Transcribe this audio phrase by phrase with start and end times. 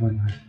[0.00, 0.47] 问的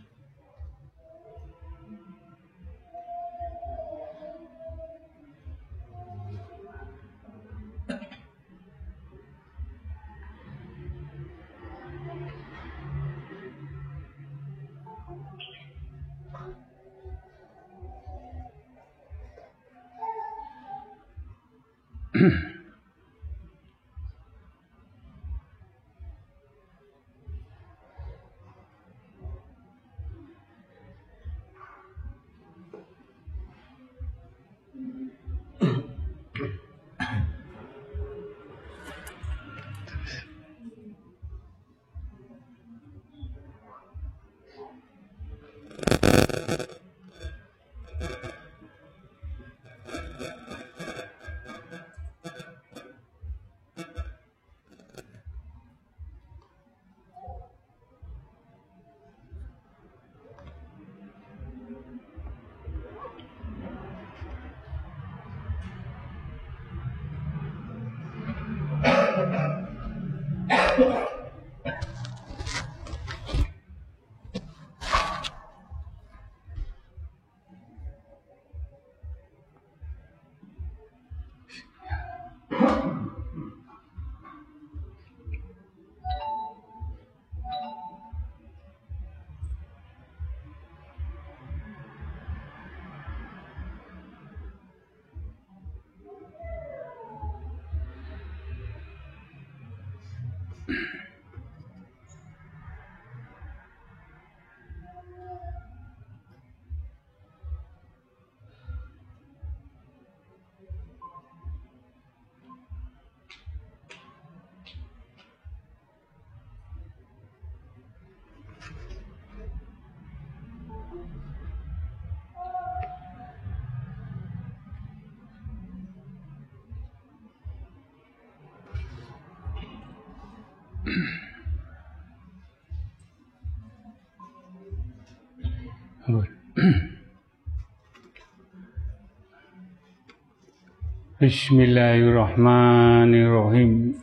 [141.20, 144.00] Bismillahirrahmanirrahim.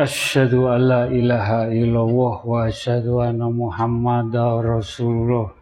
[0.00, 5.52] Asyhadu an la ilaha illallah wa asyhadu anna Muhammadar Rasulullah.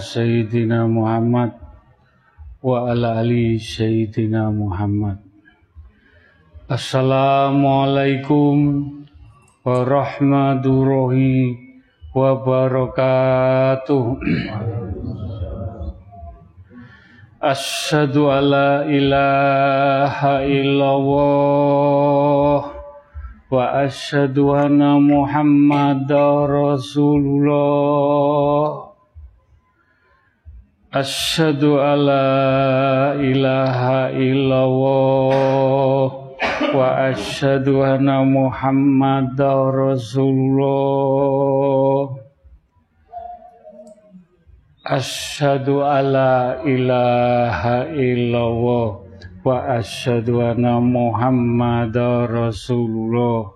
[0.00, 1.52] Sayyidina Muhammad
[2.64, 5.20] wa ala ali sayyidina Muhammad.
[6.64, 8.56] Assalamualaikum
[9.68, 11.69] warahmatullahi
[12.14, 14.04] wabarakatuh.
[17.40, 21.16] Asyhadu alla ilaha illallah
[23.48, 28.92] wa asyhadu anna Muhammadar Rasulullah.
[30.92, 36.19] Asyhadu alla ilaha illallah
[36.74, 40.70] wa asyhadu anna Muhammadar Rasulullah.
[44.86, 49.02] Asyhadu alla ilaha illallah
[49.42, 53.50] wa asyhadu anna Muhammadar Rasulullah.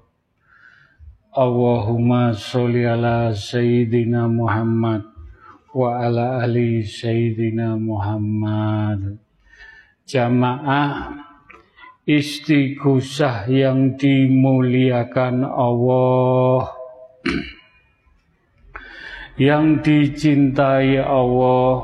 [1.34, 5.02] Allahumma sholli ala sayyidina Muhammad
[5.74, 9.18] wa ala ali sayyidina Muhammad.
[10.06, 11.33] Jamaah
[12.04, 16.72] istighosah yang dimuliakan Allah.
[19.34, 21.82] Yang dicintai Allah,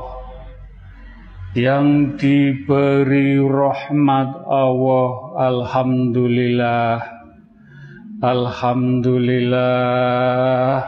[1.51, 7.03] yang diberi rahmat Allah, Alhamdulillah,
[8.23, 10.87] Alhamdulillah,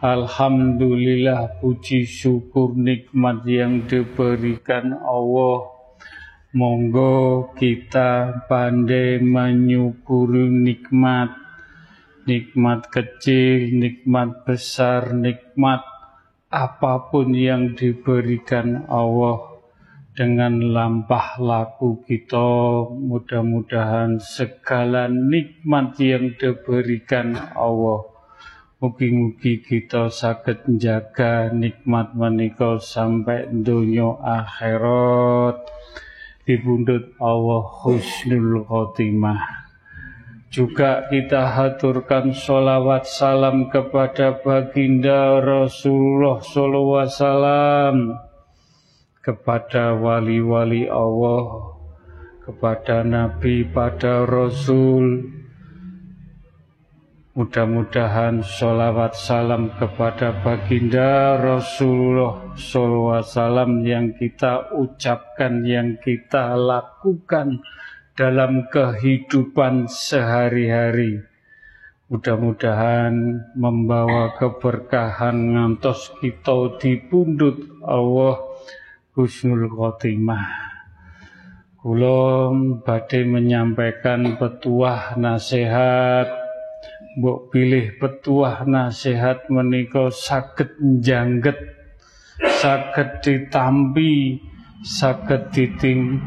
[0.00, 5.77] Alhamdulillah, puji syukur nikmat yang diberikan Allah.
[6.48, 11.28] Monggo kita pandai menyukuri nikmat.
[12.24, 15.84] Nikmat kecil, nikmat besar, nikmat
[16.48, 19.60] apa pun yang diberikan Allah.
[20.16, 22.48] Dengan lampah laku kita
[22.96, 28.08] mudah-mudahan segala nikmat yang diberikan Allah.
[28.80, 35.77] Mugi-mugi kita sakit menjaga nikmat menika sampai dunia akhirat
[36.48, 39.68] dibundut Allah husnul khotimah.
[40.48, 48.24] Juga kita haturkan sholawat salam kepada baginda Rasulullah SAW
[49.20, 51.76] kepada wali-wali Allah,
[52.48, 55.28] kepada Nabi, pada Rasul,
[57.38, 67.62] Mudah-mudahan sholawat salam kepada baginda Rasulullah SAW yang kita ucapkan, yang kita lakukan
[68.18, 71.22] dalam kehidupan sehari-hari.
[72.10, 73.14] Mudah-mudahan
[73.54, 78.42] membawa keberkahan ngantos kita dipundut Allah
[79.14, 80.74] Husnul Khotimah.
[81.78, 86.47] Kulom badai menyampaikan petuah nasihat
[87.18, 90.70] mbok pilih petuah nasihat menika saged
[91.02, 91.58] jangget
[92.62, 94.38] saged ditampi
[94.86, 95.50] saged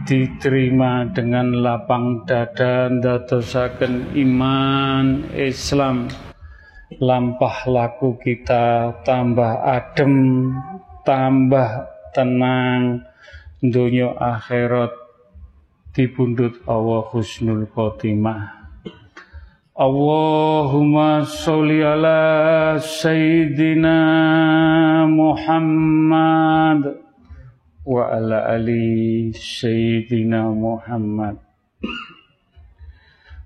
[0.03, 6.11] diterima dengan lapang dada ndadosaken iman Islam.
[6.99, 10.51] Lampah laku kita tambah adem
[11.07, 13.07] tambah tenang
[13.63, 14.91] dunia akhirat
[15.95, 18.60] dibundut Allah husnul khotimah
[19.81, 23.97] Allahumma sholli ala sayyidina
[25.09, 27.01] Muhammad
[27.81, 31.41] wa ala ali sayyidina Muhammad.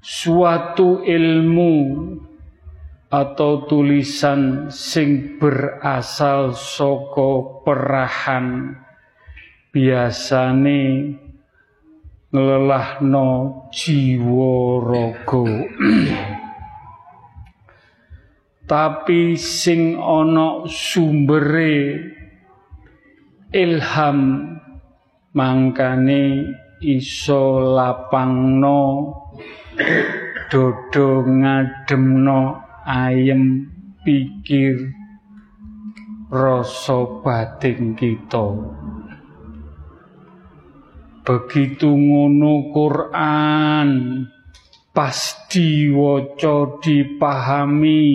[0.04, 2.04] Suatu ilmu
[3.08, 8.76] atau tulisan sing berasal soko perahan
[9.72, 11.16] biasane
[12.36, 13.28] nglelahno
[13.72, 15.48] jiwa raga.
[18.68, 21.96] Tapi sing ana sumbere
[23.56, 24.20] ilham
[25.32, 26.44] mangkane
[26.84, 28.82] iso lapangno
[30.52, 33.70] dodo ngademno ayem
[34.04, 34.92] pikir
[36.28, 38.46] rasa batin kita
[41.26, 43.90] begitu ngono Quran
[44.94, 48.06] pasti waca dipahami.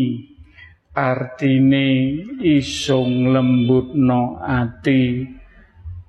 [0.90, 5.22] Artine iso nglembutno ati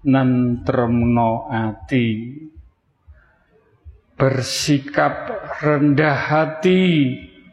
[0.09, 2.07] nantremno ati.
[4.17, 5.29] Bersikap
[5.61, 6.81] rendah hati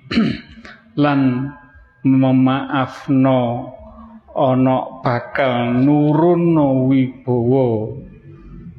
[1.04, 1.52] lan
[2.00, 3.40] memaafno
[4.32, 7.68] ana bakal nurunno wibawa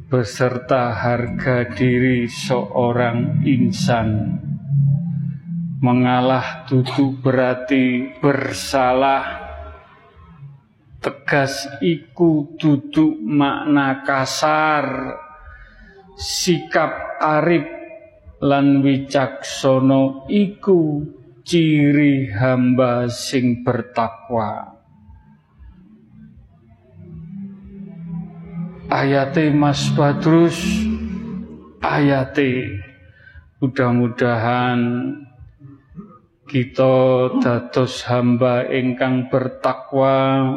[0.10, 4.42] beserta harga diri seorang insan.
[5.86, 9.48] Mengalah tutu berarti bersalah.
[10.98, 15.14] Tegas iku duduk makna kasar.
[16.18, 17.70] Sikap arif
[18.42, 21.06] lan wicaksono iku
[21.46, 24.79] ciri hamba sing bertakwa.
[28.89, 30.57] Ayate Mas Badrus
[31.77, 32.81] ayate
[33.62, 34.81] mudah-mudahan
[36.50, 40.50] kita dados hamba ingkang bertakwa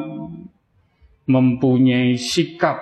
[1.29, 2.81] mempunyai sikap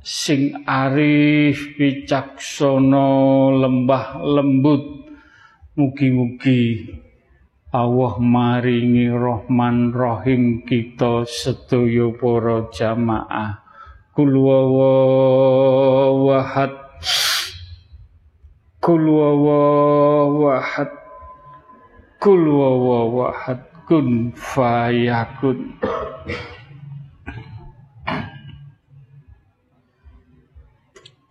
[0.00, 3.08] sing arif wicaksana
[3.60, 5.04] lembah lembut.
[5.72, 6.84] Mugi-mugi
[7.72, 13.61] Allah maringi Rahman Rahim kita sedaya para jamaah
[14.12, 15.72] Kul wawahad
[18.84, 19.08] Kul
[22.20, 22.44] Kul
[23.82, 25.74] Kun fayakun.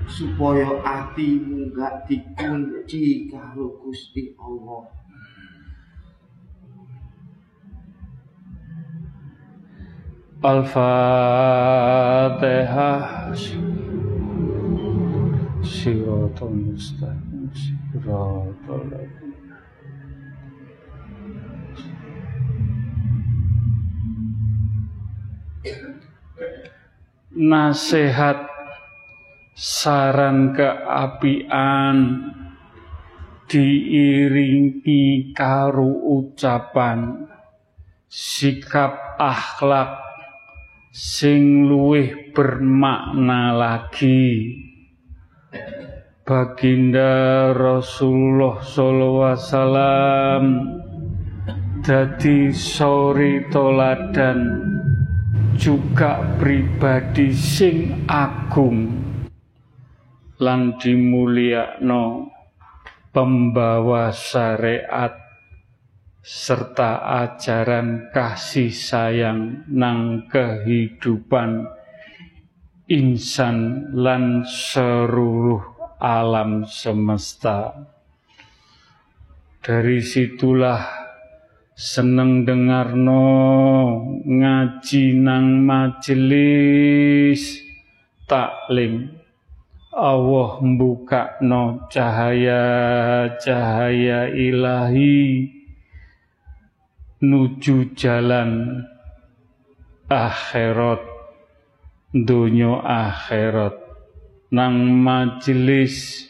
[0.06, 5.05] supaya hatimu gak dikunci karo Gusti Allah
[10.46, 10.78] Mustaqim
[15.66, 17.26] Siratul Mustaqim.
[27.36, 28.48] nasihat
[29.58, 31.98] saran keapian
[33.52, 37.28] diiringi karo ucapan
[38.08, 40.05] sikap akhlak
[40.96, 44.56] sing luwih bermakna lagi.
[46.24, 50.44] Baginda Rasulullah sallallahu alaihi wasallam
[51.84, 54.40] dadi sori toladan
[55.60, 58.90] juga pribadi sing agung
[60.40, 62.32] lan dimulyakno
[63.12, 65.25] pembawa syariat
[66.26, 71.70] serta ajaran kasih sayang nang kehidupan
[72.90, 75.62] insan lan seluruh
[76.02, 77.78] alam semesta.
[79.62, 80.82] Dari situlah
[81.78, 83.22] seneng dengar no
[84.26, 87.62] ngaji nang majelis
[88.26, 89.14] taklim
[89.94, 95.55] Allah membuka no cahaya-cahaya ilahi
[97.24, 98.84] nuju jalan
[100.12, 101.16] akhirat
[102.16, 103.76] dunia akhirat.
[104.56, 106.28] Nang majelis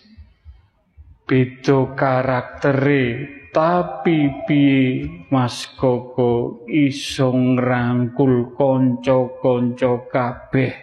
[1.29, 3.33] beda karaktere.
[3.55, 10.75] Tapi piye Mas Koko iso ngrangkul kanca-kanca kabeh?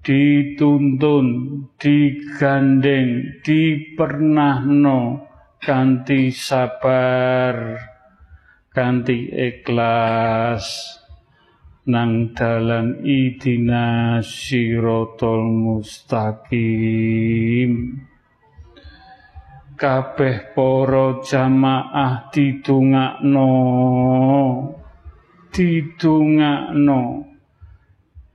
[0.00, 1.26] Dituntun
[1.76, 5.28] digandeng dipernahno
[5.60, 7.76] kanthi sabar
[8.78, 10.62] kanthi ikhlas
[11.90, 16.46] nang dalan idina sirotol mustaqim.
[19.74, 23.50] Kabeh para jamaah didongakno
[25.50, 27.02] didongakno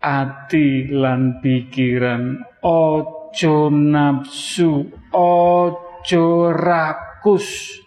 [0.04, 7.83] ati lan pikiran ojo nafsu ojo rakus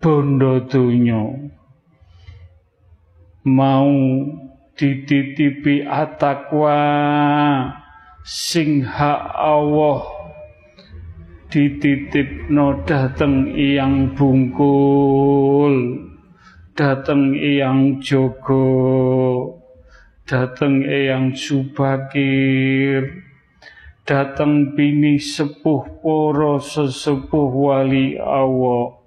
[0.00, 1.28] bondo donya.
[3.44, 3.92] Mau
[4.72, 6.80] dititipi atakwa
[8.24, 10.00] sing hak Allah.
[11.52, 15.76] Dititipno dateng iyang bungkul.
[16.72, 18.64] Dateng iyang jogo.
[20.24, 23.20] Dateng iyang subakir.
[24.08, 28.99] Dateng bini sepuh poro sesepuh wali Allah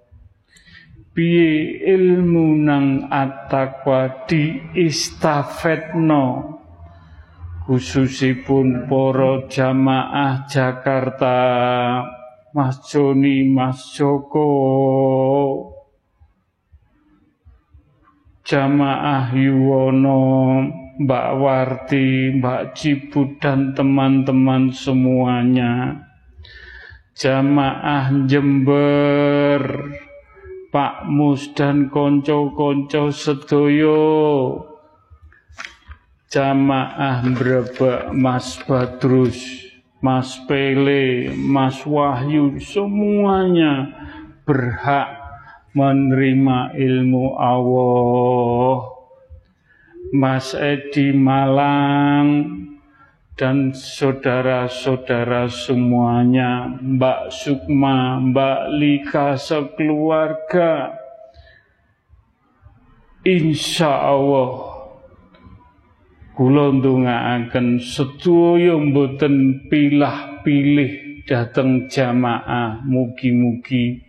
[1.13, 6.57] piye ilmu nang at-taqwa diistafetno.
[7.63, 11.39] Khususipun para jamaah Jakarta
[12.51, 14.51] Mas Joni Mas Joko.
[18.43, 20.19] Jamaah Yuwono
[20.99, 26.03] Mbak Warti Mbak Ciput dan teman-teman semuanya.
[27.15, 29.63] Jamaah Jember
[30.73, 34.01] Pak Mus dan konco-konco sedoyo
[36.33, 39.37] jamaah brebek Mas Badrus
[40.01, 43.93] Mas Pele Mas Wahyu semuanya
[44.49, 45.23] berhak
[45.73, 48.93] menerima ilmu Allah.
[50.13, 52.62] Mas Edi Malang
[53.33, 60.93] dan saudara-saudara semuanya, Mbak Sukma, Mbak Lika sekeluarga.
[63.23, 64.73] Insya Allah
[66.35, 74.03] kula ndongaaken sedaya mboten pilah-pilih dateng jamaah mugi-mugi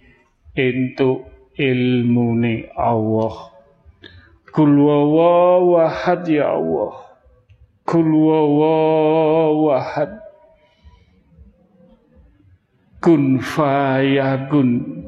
[0.58, 3.54] entuk ilmune Allah.
[4.50, 7.03] Kul wahad ya Allah.
[7.84, 10.18] Kul wawahad
[13.00, 15.04] kun fayakun.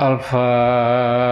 [0.06, 1.26] Al-Fatihah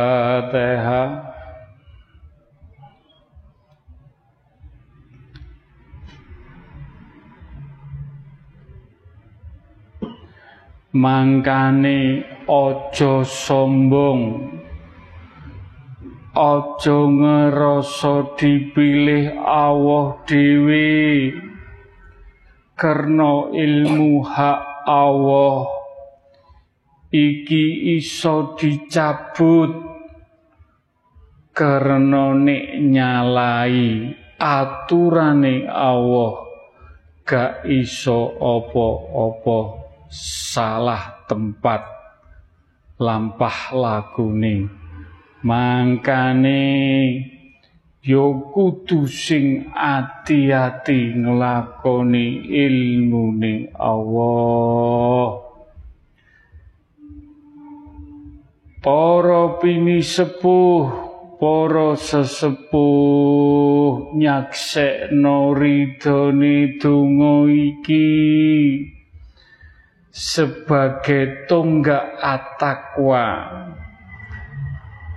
[10.95, 14.55] mangkane aja sombong.
[16.35, 21.31] Aja ngerasa dipilih Allah dhewe.
[22.75, 25.67] Karena ilmu hak Allah.
[27.11, 29.71] Iki iso dicabut.
[31.55, 34.11] Karena nek nyalai
[34.43, 36.35] aturane Allah
[37.23, 39.84] gak iso apa-apa
[40.15, 41.83] salah tempat
[43.03, 44.71] lampah lagune.
[45.43, 46.63] Mangkane
[48.01, 55.43] yo kudu sing ati-ati nglakoni ilmune Allah.
[58.85, 60.85] Para pini sepuh
[61.41, 62.85] para sesepuh
[64.17, 68.13] nyaksekno ridhone donga iki
[70.15, 73.51] sebagai tonggak atakwa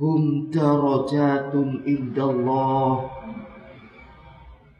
[0.00, 3.04] Hum darajatun indallah.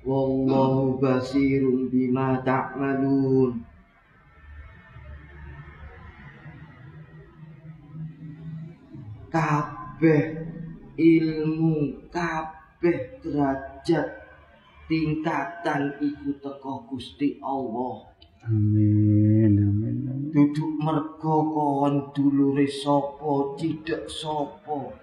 [0.06, 3.65] Wallahu basirun bima ta'malun
[9.36, 10.24] kabeh
[10.96, 14.08] ilmu kabeh derajat
[14.88, 18.16] tingkatan iku teko Gusti Allah.
[18.48, 20.32] Amin amin amin.
[20.32, 24.96] Duduk mergo kon dulure sapa cidek sapa.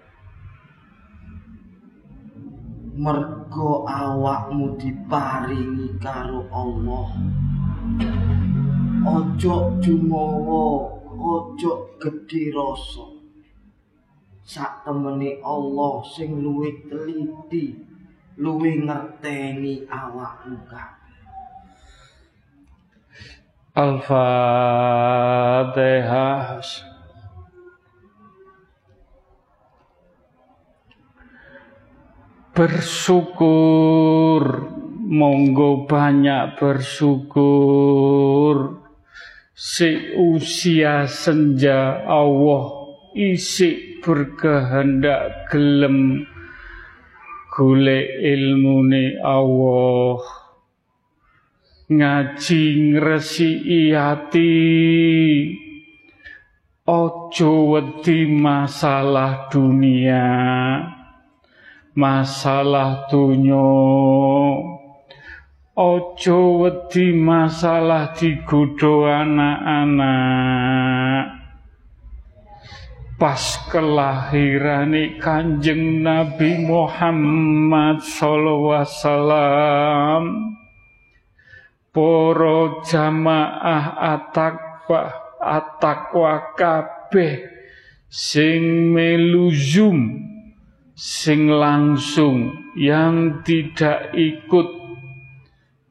[2.94, 7.06] Mergo awakmu diparingi karo Allah.
[9.04, 10.64] Ojo jumawa
[11.14, 13.13] ojo gedhe rasa
[14.44, 17.80] sak temene Allah sing luwih teliti
[18.36, 21.04] luwih ngerteni awakmu kabeh
[23.74, 24.22] Al-Fatihah.
[32.54, 34.42] Bersyukur.
[35.10, 37.66] Monggo banyak bersyukur.
[39.58, 42.83] Si usia senja Allah
[43.14, 46.26] isi berkehendak gelem
[47.54, 50.18] golek ilmune Allah.
[51.88, 54.52] Ngaji ngresiki ati.
[56.84, 60.28] Ojo wedi masalah dunia
[61.94, 63.70] masalah dunya
[65.78, 70.04] ojo wedi masalah digodho anak-anak
[73.14, 78.02] pas kelahirane Kanjeng Nabi Muhammad
[78.68, 80.22] wasallam
[81.94, 87.46] para jamaah atakwa atakwa kabeh
[88.10, 90.18] sing meluzum
[90.94, 94.82] sing langsung yang tidak ikut.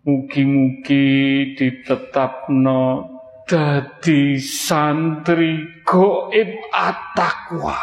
[0.03, 3.12] Mugi-mugi ditetapno
[3.49, 7.79] dadi santri goib at-taqwa.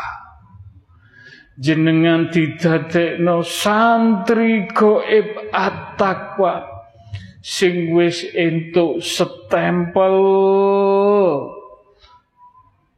[1.61, 6.81] Jenengan didadekno santri goib at-taqwa
[7.40, 10.16] sing wis entuk setempel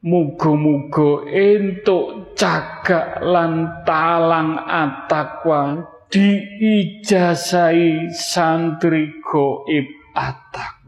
[0.03, 10.82] Muga-muga entuk cagak lan talang atakwa diijazai santri goib atakwa.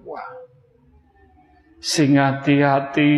[1.85, 3.13] Sing hati-hati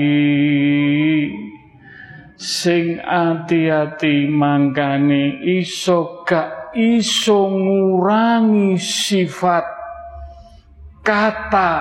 [2.35, 9.63] sing hati-hati mangkane iso gak iso ngurangi sifat
[11.07, 11.75] kata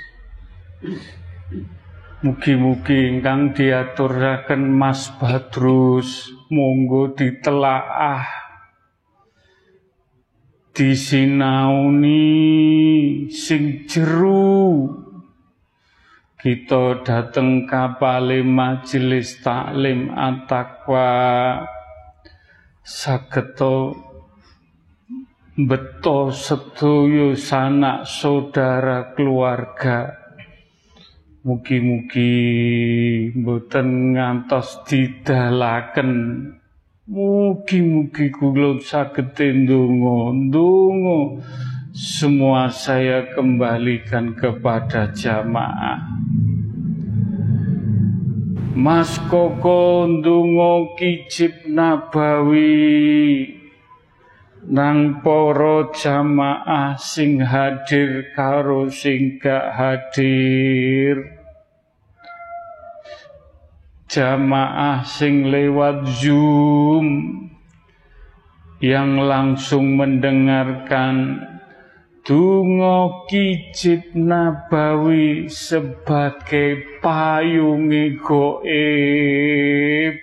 [2.26, 8.47] Mugi-mugi ingkang diaturaken Mas Badrus monggo ditelaah
[10.78, 12.22] disinauni
[13.34, 14.86] sing jeru.
[16.38, 21.10] Kita dateng kapale majelis taklim at-taqwa.
[22.86, 23.98] Sageta
[25.58, 30.14] beto sedaya sanak saudara keluarga.
[31.42, 32.38] Mugi-mugi
[33.34, 36.12] mboten ngantos didalaken.
[37.08, 41.40] Mugi-mugi kula saged ndonga, ndonga.
[41.96, 46.04] Semua saya kembalikan kepada jamaah.
[48.76, 52.76] Mas Koko ndonga kijib nabawi
[54.68, 61.37] nang para jamaah sing hadir karo sing gak hadir
[64.08, 67.08] jamaah sing lewat Zoom
[68.80, 71.44] yang langsung mendengarkan
[72.28, 80.20] Dungo kijib nabawi sebagai payungi goib.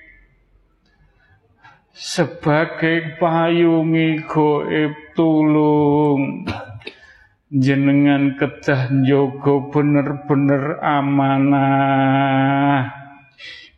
[1.96, 6.44] Sebagai payungi goib tulung.
[7.48, 13.03] Jenengan kedah njogo bener-bener amanah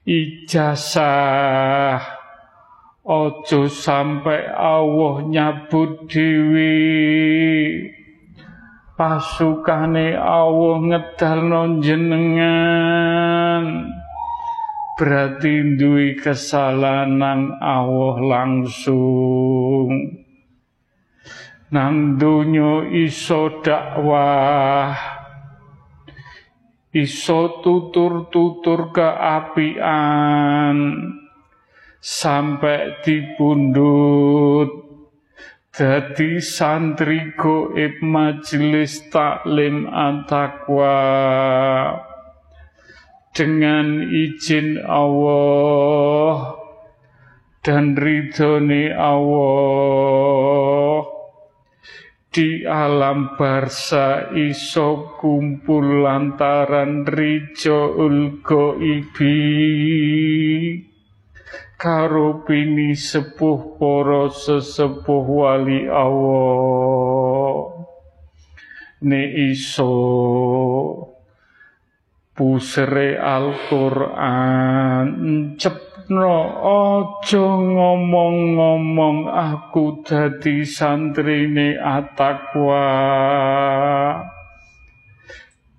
[0.06, 2.00] ijazah.
[3.06, 6.74] Ojo sampai Allah nyabut dewi
[8.98, 13.64] pasukane Allah ngedalno jenengan.
[14.96, 19.92] Berarti duwe kesalahan nang Allah langsung.
[21.68, 22.16] Nang
[22.90, 25.15] iso dakwah
[26.96, 30.76] iso tutur-tutur keapian.
[32.00, 34.70] Sampai dipundut
[35.74, 40.96] dadi santri goib majelis taklim antakwa.
[43.36, 46.56] Dengan izin Allah
[47.60, 50.36] dan ridhoni Allah
[52.36, 59.40] di alam barsa iso kumpul lantaran rijoul goibi
[61.80, 67.72] karo pini sepuh poro sesepuh wali Allah
[69.08, 69.22] ne
[69.56, 69.96] iso
[72.36, 75.08] pusere Al-Qur'an
[76.06, 82.86] cepno aja ngomong-ngomong aku dadi santrine atakwa.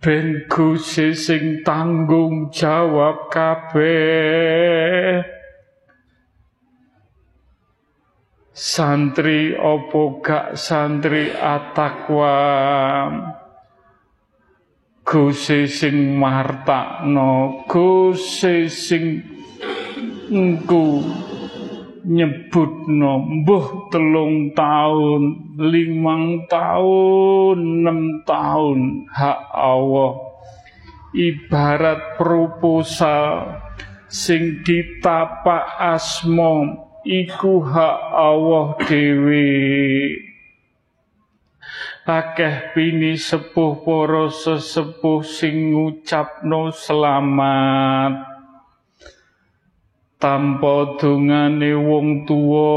[0.04, 5.24] Ben Gusti sing tanggung jawab kabeh.
[8.52, 12.36] Santri opo gak santri atakwa?
[15.08, 19.37] Gusti sing martakno, Gusti sing
[20.32, 21.04] engku
[22.08, 29.12] nyebutno mbuh telung tahun, limang tahun, enam tahun.
[29.12, 30.14] Hak Allah.
[31.12, 33.60] Ibarat proposal
[34.08, 40.16] sing ditapak asmo iku hak Allah dewi
[42.08, 48.27] akeh pini sepuh para sesepuh sing ngucapno selamat
[50.18, 52.74] tanpa dungane wong tuwa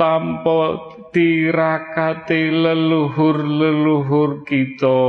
[0.00, 0.80] tanpa
[1.12, 5.00] tirakate leluhur-leluhur kita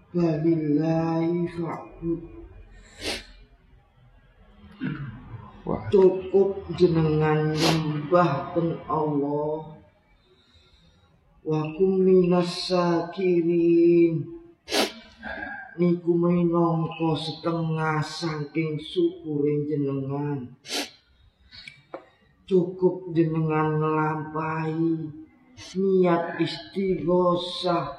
[0.08, 2.38] Walillahi fa'bud.
[5.92, 9.76] cukup jenengan nyembah teng Allah.
[11.44, 14.24] Wa kum minas sakirin.
[15.76, 20.56] Niku minangka setengah saking syukurin jenengan.
[22.48, 25.12] Cukup jenengan nglampahi
[25.76, 27.97] niat istighosah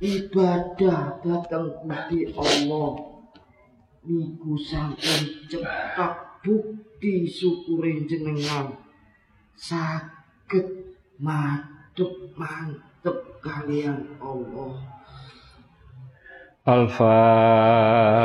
[0.00, 2.96] ibadah datang Gusti Allah.
[4.06, 8.70] Niku saking cepat bukti syukurin jenengan.
[9.56, 10.68] Sakit
[11.18, 14.78] mantep mantep kalian Allah.
[16.66, 18.18] Al-Fatihah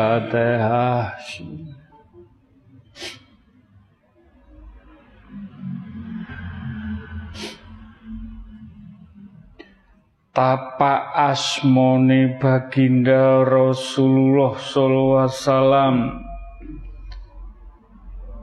[10.31, 16.23] Tapak asmone baginda Rasulullah wasallam.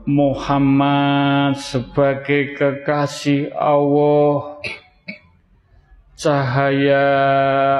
[0.05, 4.61] Muhammad sebagai kekasih Allah.
[6.13, 7.09] Cahaya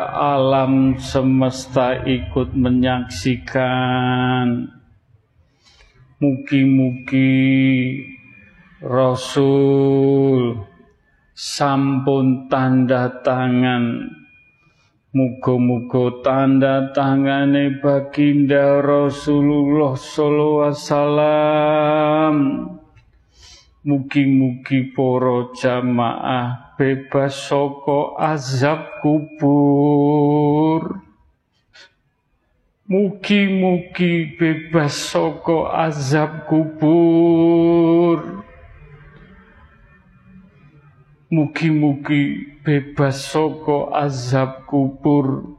[0.10, 4.74] alam semesta ikut menyaksikan.
[6.18, 7.46] Mugi-mugi
[8.82, 10.66] Rasul
[11.40, 14.12] sampun tanda tangan.
[15.16, 22.36] Muga-muga tanda tangane baginda Rasulullah sallallahu wasallam.
[23.88, 31.00] Mugi-mugi para jamaah bebas saka azab kubur.
[32.86, 38.40] Mugi-mugi bebas saka azab kubur
[41.30, 45.58] Mugi-mugi bebas soko azab kubur.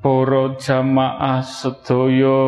[0.00, 2.40] Para jamaah sedaya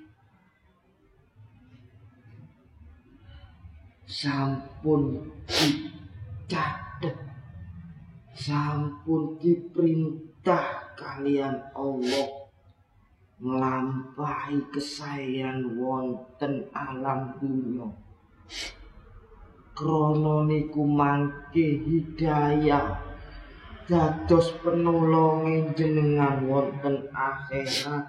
[4.06, 7.18] Sampun dicatet
[8.38, 12.30] sampun diperintah kalian Allah.
[13.38, 17.86] Melampaui kesayangan wonten alam dunia.
[19.78, 23.07] Krana niku mangke hidayah
[23.88, 28.04] dados penolonging jenengan wonten akhirat.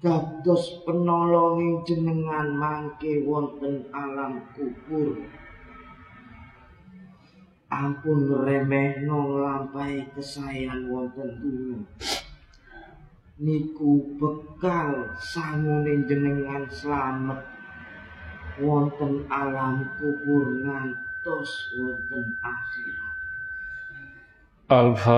[0.00, 5.20] Dados penolonging jenengan mangke wonten alam kubur.
[7.68, 11.80] Ampun remehno nglampahi kesayangan wonten dunia
[13.34, 17.44] niku bekal sangune jenengan slamet.
[18.64, 23.03] Wonten alam kubur ngantos wonten akhirat
[24.74, 25.14] Al-Fatihah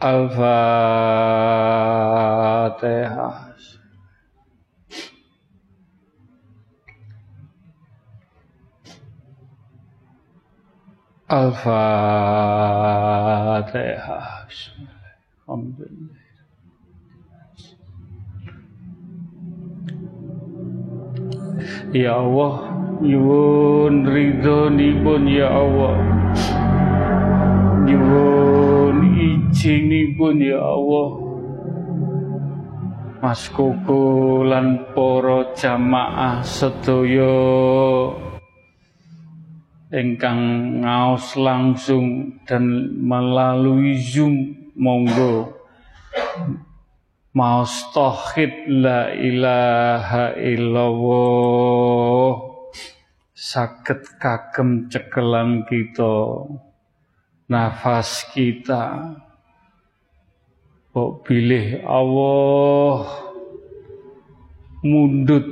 [0.00, 0.68] Al-Fatihah
[11.28, 11.98] Al-Fatihah.
[21.88, 22.68] Ya Allah,
[23.00, 25.96] nyuwun ridhonipun ya Allah.
[27.88, 31.10] Nyuwun izinipun ya Allah.
[33.24, 34.84] Mas Koko lan
[35.56, 37.40] jamaah sedaya
[39.88, 40.40] ingkang
[40.84, 45.56] ngaos langsung dan melalui Zoom monggo
[47.38, 52.30] maos tauhid la ilaha illallah.
[53.38, 56.42] Saged kagem cekelan kita
[57.46, 59.14] nafas kita.
[60.90, 63.06] Kok pilih Allah.
[64.82, 65.46] Mundut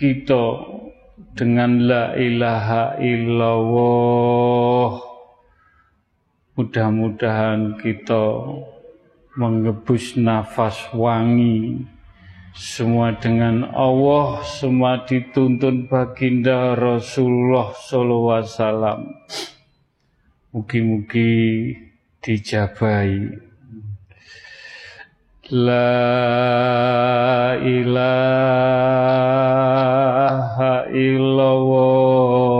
[0.00, 0.44] kita
[1.36, 4.90] dengan la ilaha illallah.
[6.56, 8.24] Mudah-mudahan kita
[9.40, 11.88] mengebus nafas wangi.
[12.52, 19.00] Semua dengan Allah semua dituntun baginda Rasulullah sallallahu alaihi wasallam.
[20.52, 21.72] Mugi-mugi
[22.20, 23.32] dijabai.
[25.50, 25.94] La
[27.64, 28.10] ilaha
[30.94, 32.59] illallah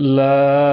[0.00, 0.69] La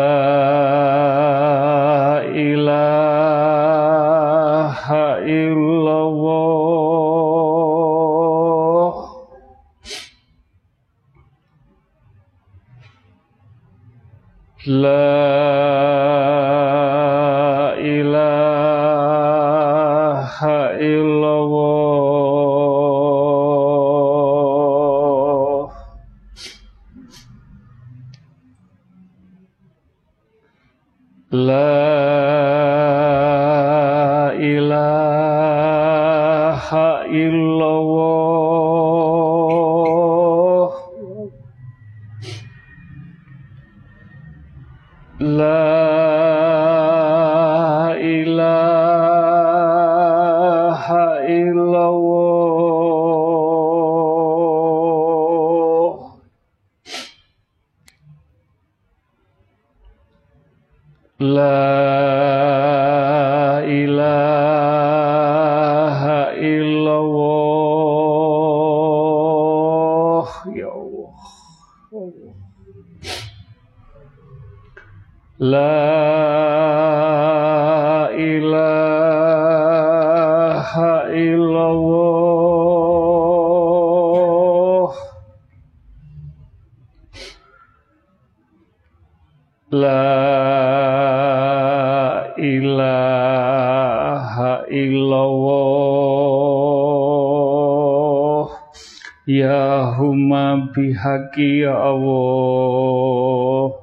[100.97, 103.77] huma bihaqi ya Allah.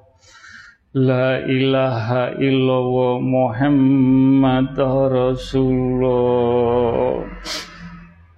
[0.95, 7.27] La ilaha illallah Muhammad Rasulullah.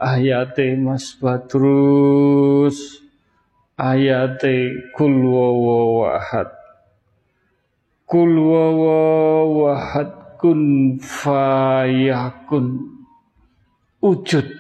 [0.01, 3.03] Ayate Mas Badrus.
[3.77, 6.49] Ayate Kul wawahad
[8.09, 12.89] Kul wawahad kun fayakun.
[14.01, 14.56] Wujud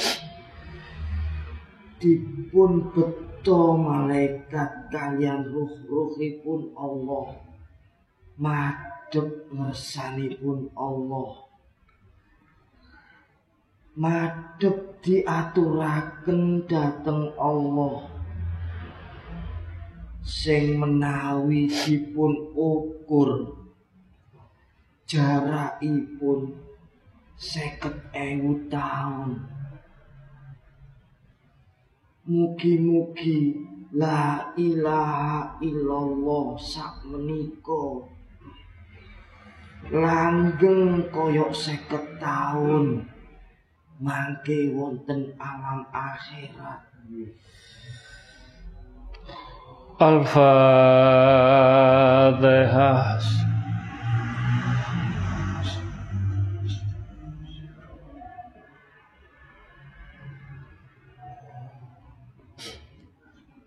[1.99, 7.33] Dipun beto malaikat kalian ruh-ruhipun Allah.
[8.39, 11.49] Madhep ngersanipun Allah.
[13.99, 18.05] Madhep diaturaken dhateng Allah.
[20.23, 23.58] Sing menawi dipun ukur
[25.09, 26.53] jarakipun
[27.41, 29.41] seket ewu tahun
[32.29, 33.57] Mugi-mugi
[33.97, 38.05] la ilaha illallah sak menika
[39.89, 43.01] langgeng koyok seket tahun
[43.97, 46.85] mangke wonten alam akhirat.
[49.99, 50.79] Al-Fatihah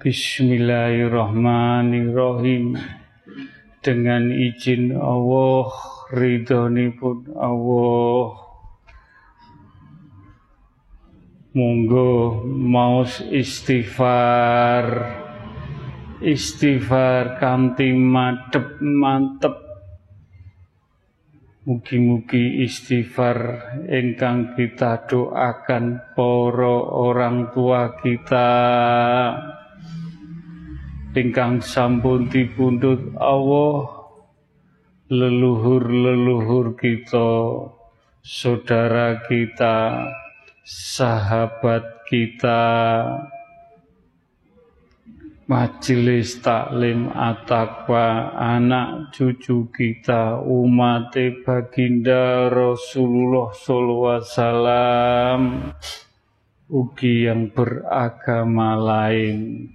[0.01, 2.73] Bismillahirrahmanirrahim.
[3.85, 5.69] Dengan izin Allah
[6.97, 8.33] pun Allah.
[11.53, 15.05] Monggo maus istighfar.
[16.17, 19.53] Istighfar kanthi madhep mantep.
[21.69, 23.37] Mugi-mugi istighfar
[23.85, 28.49] ingkang kita doakan para orang tua kita
[31.11, 34.07] ingkang sampun dipundhut Allah
[35.11, 37.27] leluhur-leluhur kita
[38.23, 40.07] saudara kita
[40.63, 42.63] sahabat kita.
[45.51, 51.11] Majelis taklim atakwa anak cucu kita umat
[51.43, 55.75] baginda Rasulullah sallallahu alaihi
[56.71, 59.67] ugi yang beragama lain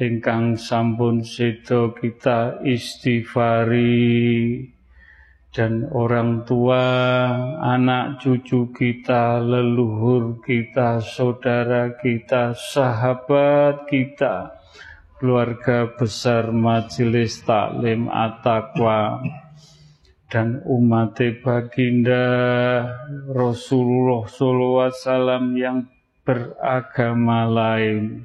[0.00, 4.00] ingkang sampun sedo kita istighfari.
[5.50, 6.86] Dan orang tua,
[7.58, 14.54] anak cucu kita, leluhur kita, saudara kita, sahabat kita,
[15.18, 19.26] keluarga besar majelis taklim at-taqwa
[20.30, 22.24] dan umat baginda
[23.34, 25.90] Rasulullah SAW yang
[26.22, 28.22] beragama lain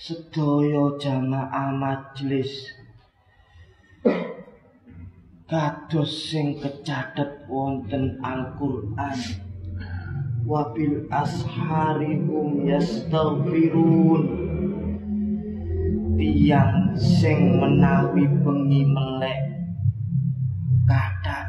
[0.00, 2.72] sedaya jamaah majelis
[5.44, 9.20] kados sing kecathet wonten Al-Qur'an
[10.48, 14.24] wabil asharihum yastaghfirun.
[16.16, 19.55] Tiang sing menawi bengi melek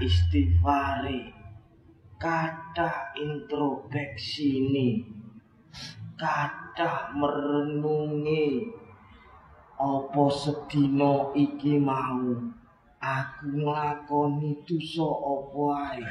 [0.02, 1.34] istighfari.
[2.18, 4.90] Kata introspeksi ini
[6.18, 8.74] kata merenungi.
[9.78, 12.34] Apa sedina iki mau?
[12.98, 16.02] Aku nglakoni dosa apa ae?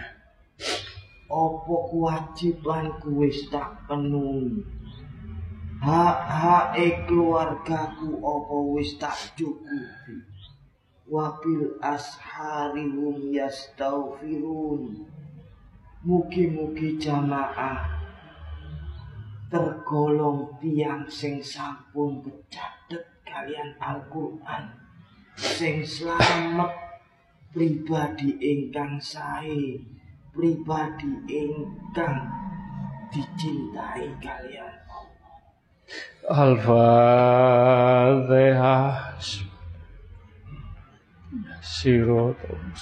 [1.26, 4.62] Apa kewajibanku wis tak penuhi?
[5.82, 6.78] Hak-hak
[7.10, 10.25] keluargaku apa wis tak cukupi
[11.06, 15.06] wabil asharihum yastaghfirun
[16.02, 17.86] mugi-mugi jamaah
[19.46, 24.74] tergolong tiang sing sampun kecatet kalian Al-Qur'an
[25.38, 26.74] sing slamet
[27.54, 29.78] pribadi ingkang sae
[30.34, 32.26] pribadi ingkang
[33.14, 34.74] dicintai kalian.
[36.26, 37.75] Al-Fatihah
[41.76, 42.72] Mustaqim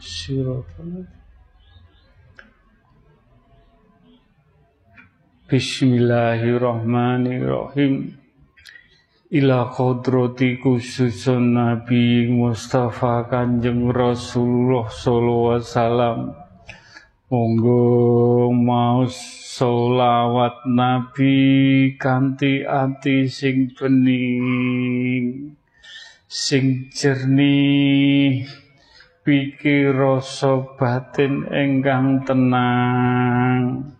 [0.00, 1.04] Siratal
[5.44, 8.16] Bismillahirrahmanirrahim.
[9.28, 16.32] Ila kodrati khususun Nabi Mustafa Kanjeng Rasulullah Sallallahu Wasallam.
[17.28, 19.04] Monggo mau
[19.52, 25.60] solawat Nabi kanti ati sing bening
[26.32, 28.48] sing jernih
[29.20, 33.92] pikir rasa batin engkang tenang.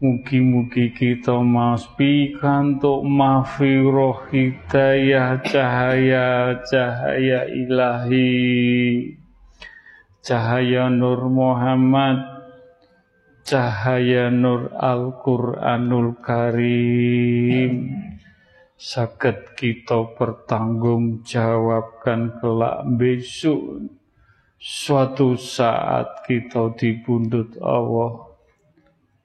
[0.00, 9.12] Mugi-mugi kita mas pikantuk mafiroh hidayah cahaya cahaya ilahi.
[10.24, 12.24] Cahaya Nur Muhammad
[13.44, 17.72] cahaya nur Al-Quranul Karim
[18.78, 23.80] sakit kita pertanggungjawabkan kelak besok.
[24.58, 28.26] Suatu saat kita dibundut Allah.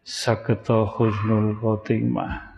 [0.04, 2.50] Sakit husnul khotimah.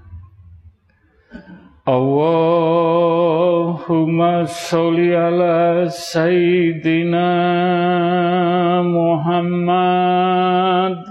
[1.81, 7.33] Allahumma sholli ala Sayyidina
[8.85, 11.10] Muhammad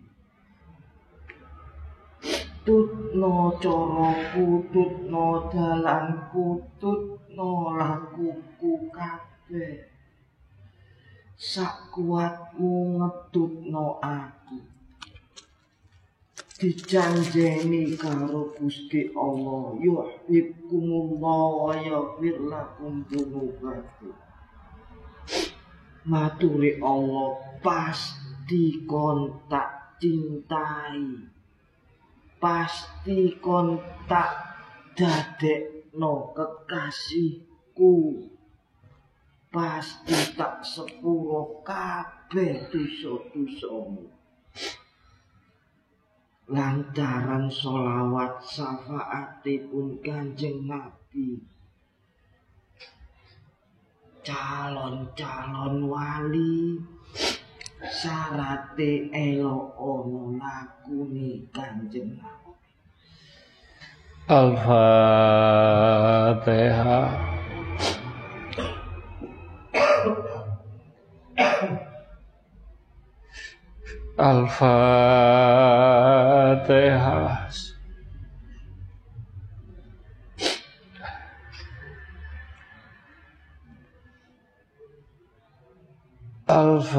[2.66, 7.02] Tut no coro putut no dalan putut
[7.36, 9.88] no lakuku kabeh.
[11.40, 13.00] Sak kuatmu
[13.72, 14.60] no aku.
[16.60, 19.74] Dijanjeni karo Gusti Allah.
[19.82, 24.31] Yuhibbukumullah wa yaghfir lakum dzunubakum
[26.06, 31.32] maturi Allah pasti kontak cintai
[32.42, 34.32] pasti kontak
[34.98, 37.94] dadek no kekasihku.
[39.52, 44.08] Pasti tak sepuro kabeh dosa-dosamu
[46.48, 51.51] lantaran solawat syafaatipun kanjeng Nabi
[54.26, 56.80] calon-calon wali.
[57.82, 62.14] Syarate elo ono lakuni kanjeng
[64.30, 65.58] Al-Fatihah
[74.22, 75.32] Al-Fatihah
[86.52, 86.92] Al-Fatihah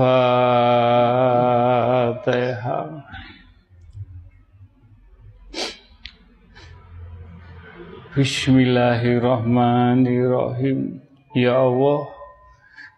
[8.17, 11.05] Bismillahirrahmanirrahim.
[11.37, 12.09] Ya Allah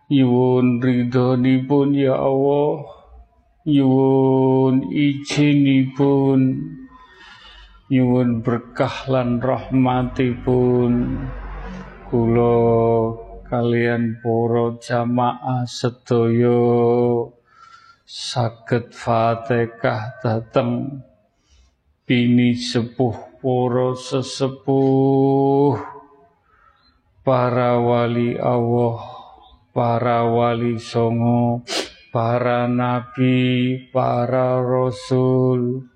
[0.07, 2.87] Yuwun ridhonipun ya Allah.
[3.67, 6.71] Nyuwun izinipun
[7.91, 11.19] nyuwun berkah lan rahmatipun.
[12.07, 13.24] Kula
[13.55, 17.31] kalian para jamaah sedaya
[18.03, 21.07] saged Fatihah dateng.
[22.03, 25.79] Bini sepuh para sesepuh
[27.23, 28.99] para wali Allah
[29.71, 31.63] para wali songo
[32.15, 35.91] para nabi, para rasul,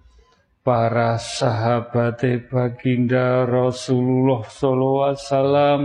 [0.67, 2.19] para sahabat
[2.51, 5.83] baginda Rasulullah sallallahu alaihi wasallam,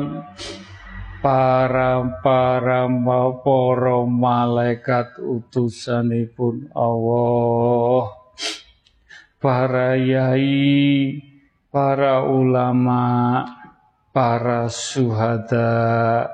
[1.23, 8.11] para para para malaikat utusanipun Allah,
[9.39, 11.23] para yai,
[11.71, 13.47] para ulama,
[14.11, 16.27] para suhada,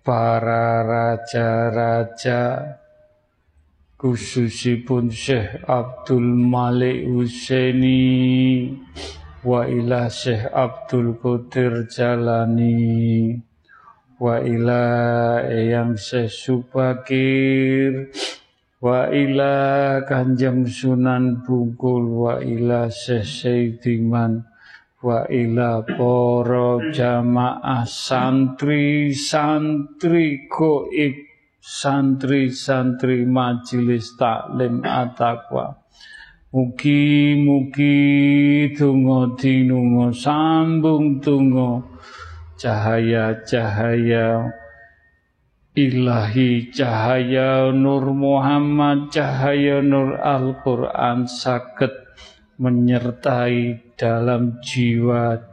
[0.00, 2.80] para raja-raja,
[4.00, 8.72] khususipun Syekh Abdul Malik Husaini
[9.44, 13.52] wa ila Syekh Abdul Qadir Jalani
[14.20, 14.84] wa ila
[15.46, 18.14] Eyang Syekh Subakir
[18.82, 24.44] wa ila Kanjeng Sunan Bungkul wa ila Syekh Saidiman
[25.02, 31.34] wa ila para jamaah santri santri goib.
[31.64, 35.72] Santri-santri majelis taklim at-taqwa.
[36.52, 37.96] Mugi-mugi
[38.76, 41.88] tungo dinungo sambung tungo
[42.64, 44.48] cahaya-cahaya
[45.76, 51.92] ilahi cahaya Nur Muhammad cahaya Nur Al-Quran sakit
[52.56, 55.44] menyertai dalam jiwa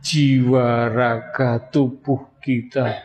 [0.00, 3.04] jiwa raga tubuh kita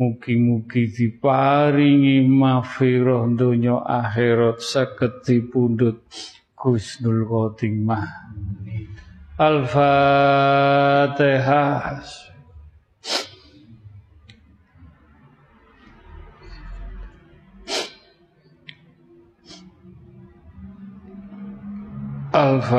[0.00, 6.06] Mugi-mugi diparingi maghfirah donya akhirat saged dipundhut
[6.58, 8.02] Gusnul Khotimah.
[9.38, 9.86] Al-Fatihah.
[22.38, 22.78] Al-Fatihah.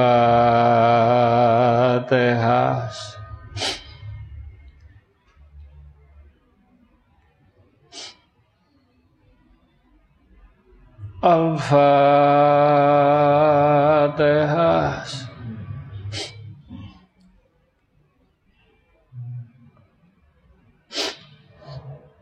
[11.19, 11.99] Al-Fatihah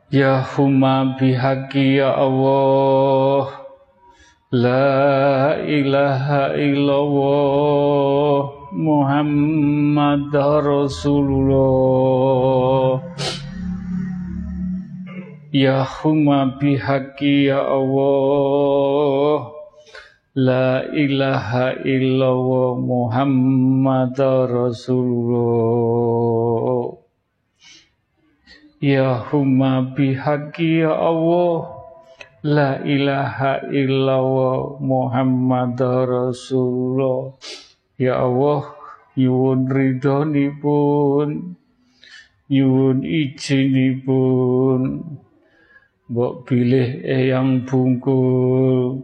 [0.09, 3.66] Ya huma bihaqi ya Allah
[4.47, 10.31] La ilaha illallah Muhammad
[10.63, 11.83] Rasulullah.
[15.51, 19.51] Ya huma bihaqi ya Allah.
[20.31, 24.15] La ilaha illallah Muhammad
[24.47, 25.43] Rasulullah.
[28.79, 29.91] Ya huma
[30.87, 30.95] ya
[32.47, 37.35] La ilaha illallah Muhammad Rasulullah.
[37.99, 38.71] Ya Allah
[39.19, 41.59] nyuwun ridhonipun.
[42.47, 44.81] Nyuwun izinipun.
[46.07, 49.03] Mbok pilih eyang bungkul.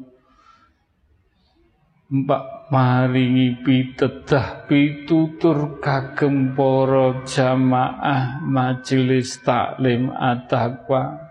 [2.16, 11.23] Mbak maringi pitedah pitutur kagem para jamaah majelis taklim at-taqwa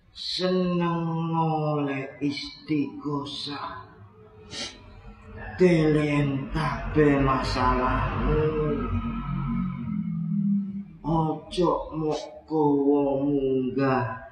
[0.10, 3.86] Seneng oleh istiqosa
[5.62, 8.42] delen kabeh masalahmu.
[11.06, 12.64] Ojo moko
[13.30, 14.26] munggah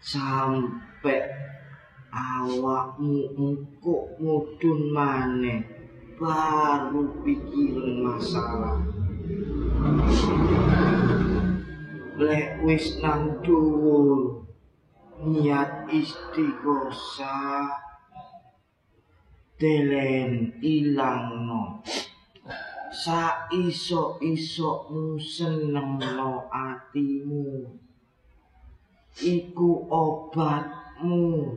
[0.00, 1.28] sampai
[2.08, 5.79] awakmu engkok mudun maneh
[6.20, 8.76] baru pikirin masalah.
[12.20, 14.44] Lek wis nang dhuwur
[15.24, 17.64] niat istiqosa
[19.56, 21.80] delen ilangno.
[22.92, 27.64] Sa iso isokmu senengno atimu.
[29.24, 31.56] Iku obatmu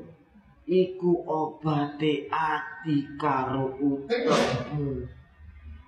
[0.67, 5.07] iku obate ati karo utekmu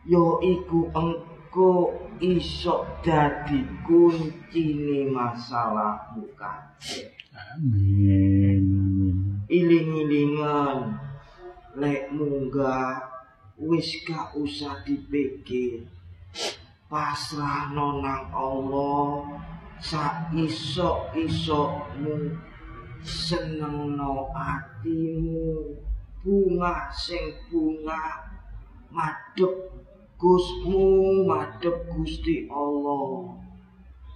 [0.05, 7.15] yo iku engko iso dadi kuncine masalahmu kabeh
[7.55, 8.63] amin.
[9.51, 10.99] Iling-ilingan.
[11.75, 13.03] Lek munggah
[13.59, 15.83] wis gak usah dipikir.
[16.87, 17.99] Pasrah nang
[18.31, 19.27] Allah
[19.81, 22.31] sak iso isokmu
[23.05, 25.77] senengno atimu
[26.25, 28.25] bunga sing bunga.
[28.89, 29.51] Madhep
[30.15, 33.37] Gusmu madhep Gusti Allah.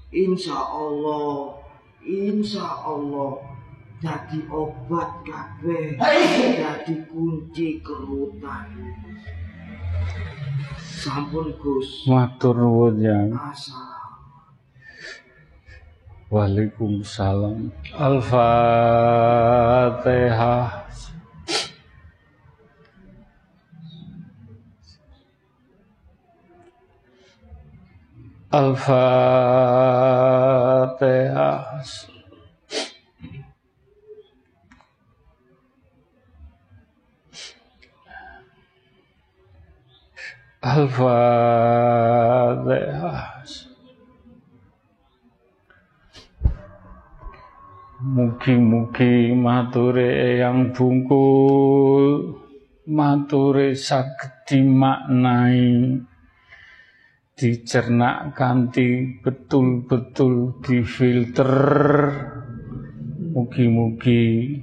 [0.10, 1.60] Insya Allah
[2.00, 3.38] Insya Allah.
[4.00, 6.00] Jadi obat kabeh.
[6.56, 8.72] Jadi kunci kerutan.
[10.80, 12.08] Sampun Gus.
[12.08, 13.99] Matur nuwun ya Asal.
[16.30, 17.74] Waalaikumsalam.
[17.98, 19.50] Al-Fatihah.
[28.54, 29.10] Al-Fatihah.
[40.62, 42.20] Al-Fatihah.
[48.00, 52.32] Mugi-mugi mature yang bungkul
[52.88, 56.00] mature saged dimaknai
[57.36, 61.52] dicernak kanthi betul-betul difilter.
[63.36, 64.56] Mugi-mugi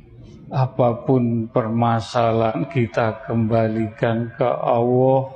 [0.49, 5.29] apa pun permasalahan kita kembalikan ke Allah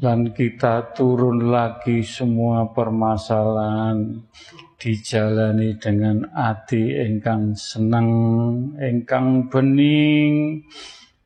[0.00, 4.24] dan kita turun lagi semua permasalahan
[4.76, 8.12] dijalani dengan hati engkang senang,
[8.76, 10.60] engkang bening.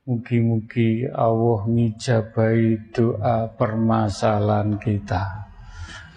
[0.07, 5.23] Mugi-mugi Allah ngijabai doa permasalahan kita.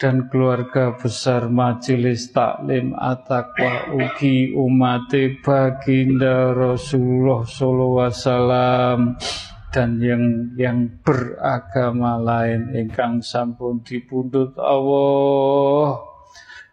[0.00, 5.12] dan keluarga besar majelis taklim atakwa ugi umat
[5.44, 9.20] baginda Rasulullah sallallahu wasallam
[9.70, 16.10] dan yang yang beragama lain ingkang sampun dipundhut Allah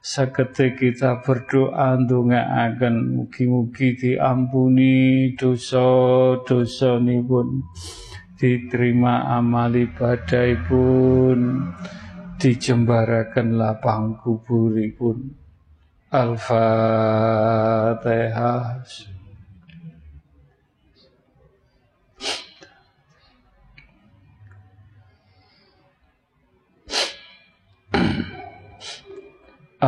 [0.08, 6.96] Sakete kita berdoa akan mugi-mugi diampuni dosa-dosa
[7.28, 7.60] pun
[8.40, 11.60] diterima amal ibadah pun
[12.40, 15.36] dijembarakan lapang kuburipun.
[16.08, 16.78] Al-Fatihah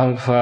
[0.00, 0.40] Al-Fatihah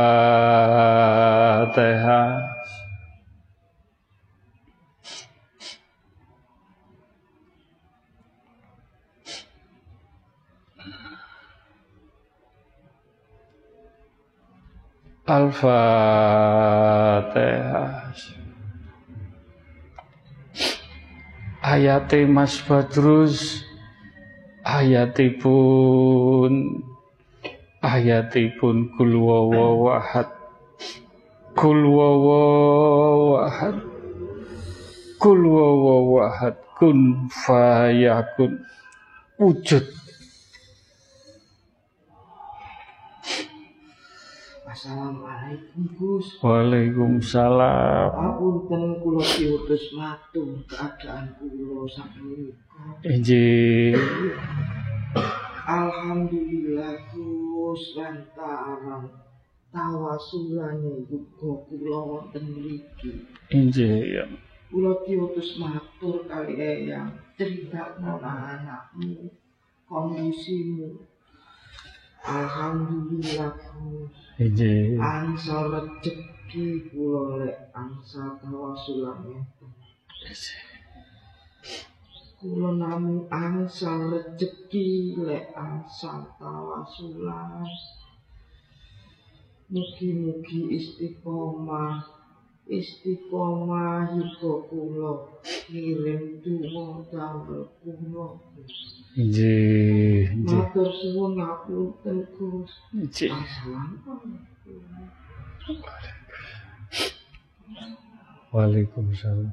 [15.27, 16.39] Al-Fatihah
[21.67, 23.67] Ayate Mas Badrus
[24.63, 26.53] Ayatipun
[27.83, 30.27] ayatipun kul wawahad
[31.55, 33.77] kul wawahad
[35.23, 38.63] kul wawahad kun fayakun
[39.39, 39.87] wujud
[44.79, 46.39] Assalamualaikum Gus.
[46.39, 48.15] Waalaikumsalam.
[48.15, 53.03] Apunten kula diutus matur keadaan kula sakmenika.
[53.03, 53.99] Injih.
[55.67, 57.48] Alhamdulillah Gus
[57.97, 59.05] lantaran
[59.73, 63.11] tawasulane uga kula wonten mriki.
[63.53, 64.25] Injih ya.
[64.69, 69.33] Kula diutus matur kali eyang critakno anakmu
[69.89, 71.01] kondisimu.
[72.25, 73.57] Alhamdulillah.
[74.37, 75.01] Injih.
[75.01, 79.49] Angsa rezeki kula lek angsa tawasulane.
[80.29, 80.68] Injih.
[82.39, 87.67] Kula namung angsal rejeki lek angsal tawasulan.
[89.67, 91.99] Mugi-mugi istiqomah
[92.69, 98.39] istiqomah hidup kula kirim donga damel kula.
[99.19, 100.63] Nggih, nggih.
[100.63, 102.71] Matur suwun ngapunten Gus.
[102.95, 103.35] Nggih.
[103.35, 104.95] Assalamualaikum.
[108.55, 109.53] Waalaikumsalam.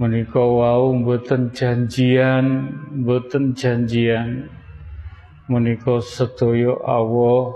[0.00, 2.72] Menika wau mboten janjian
[3.04, 4.48] mboten janjian.
[5.44, 7.52] Menika sedaya Allah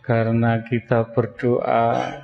[0.00, 2.16] karena kita berdoa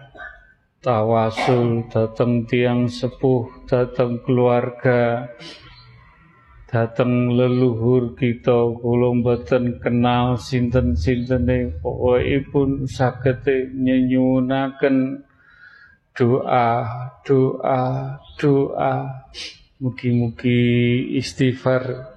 [0.80, 5.28] tawasul datang tiang sepuh datang keluarga
[6.72, 11.76] datang leluhur kita kula mboten kenal sinten-sintene.
[11.84, 13.44] Pokokipun saged
[13.76, 15.28] nyenyunaken
[16.14, 16.70] doa,
[17.26, 17.82] doa,
[18.38, 18.94] doa.
[19.82, 20.62] Mugi-mugi
[21.18, 22.14] istighfar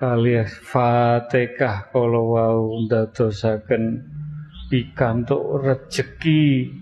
[0.00, 4.02] kalias Fatihah kala wau ndadosaken
[4.72, 6.72] pikantuk rejeki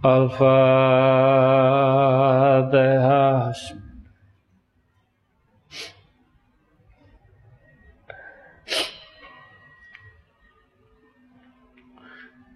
[0.04, 0.64] Al-Fatihah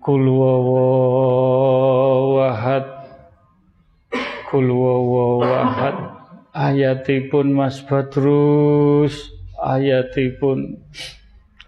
[0.07, 1.67] Kul wawahad
[4.47, 5.99] Kul wawahad
[6.55, 9.35] Ayatipun Mas Badrus.
[9.59, 10.79] Ayatipun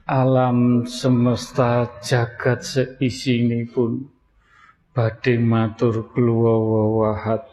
[0.07, 2.63] Alam semesta jagat
[3.75, 4.07] pun
[4.95, 7.43] Badhe matur kul wawahad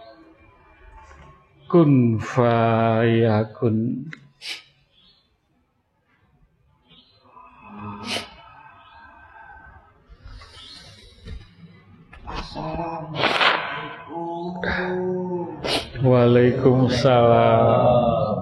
[1.66, 2.22] Kun.
[2.22, 4.06] fayakun
[16.06, 18.36] Waalaikumsalam.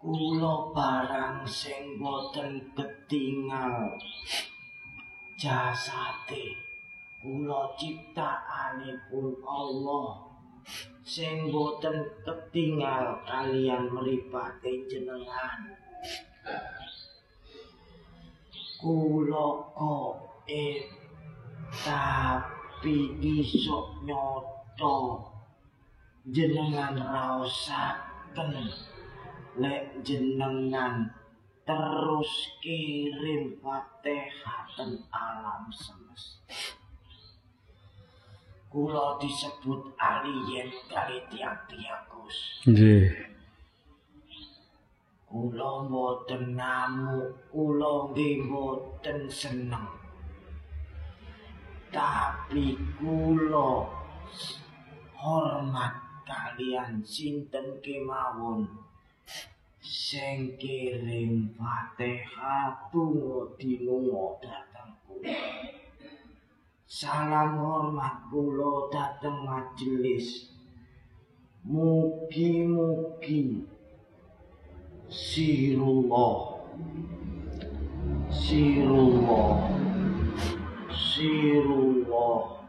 [0.00, 4.00] Kula barang sing boten ketinggal
[5.36, 6.56] jasate
[7.20, 10.24] kula ciptaanipun Allah.
[11.04, 15.76] Sing boten ketinggal kalian mripate jenengan
[18.82, 19.46] kula
[19.78, 20.82] kok eh
[21.70, 25.22] tapi iso nyoto.
[26.22, 28.50] Jenengan raosaken
[29.58, 31.10] lek jenengan
[31.62, 34.66] terus kirim Fatihah
[35.14, 36.50] alam semesta.
[38.66, 42.38] Kula disebut alien kali tiang-tiang Gus.
[45.32, 49.88] Kula mboten ngamuk, kula nggih mboten seneng.
[51.88, 53.88] Tapi kula
[55.16, 55.96] hormat
[56.28, 58.68] kalian sinten kemawon
[59.80, 65.32] sing kirim Fatihah tunggu dinungo datang kula.
[66.84, 70.52] Salam hormat kula datang majelis.
[71.64, 73.40] Mugi-mugi
[75.12, 76.56] Sirullah.
[78.32, 79.68] Sirullah.
[80.88, 82.64] Sirullah.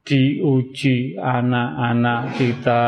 [0.06, 2.86] diuji anak-anak kita,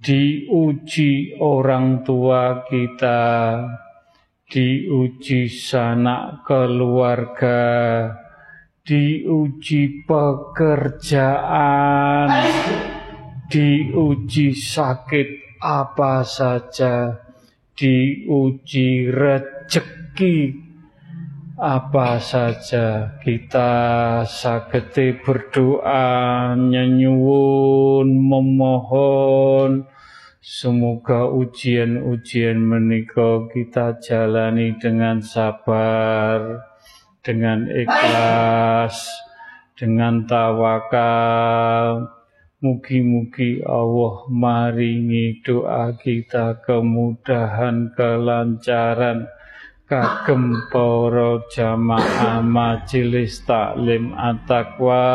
[0.00, 3.20] diuji orang tua kita,
[4.48, 7.60] diuji sanak keluarga,
[8.80, 11.68] diuji pekerjaan,
[13.52, 17.20] diuji sakit apa saja,
[17.76, 20.56] diuji rezeki
[21.60, 23.20] apa saja.
[23.20, 23.72] Kita
[24.24, 29.97] sagete berdoa nyenyuwun memohon
[30.48, 36.64] semoga ujian-ujian menika kita jalani dengan sabar
[37.20, 39.04] dengan ikhlas
[39.76, 42.08] dengan tawakal.
[42.64, 49.28] Mugi-mugi Allah maringi doa kita kemudahan kelancaran.
[49.88, 55.08] Kagem para jamaah majelis taklim at-taqwa